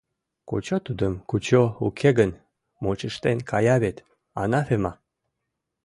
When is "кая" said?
3.49-3.75